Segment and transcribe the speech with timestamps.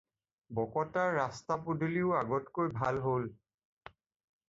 [0.59, 3.33] বকতাৰ ৰাস্তা-পদূলিও আগতকৈ ভাল হ'ল।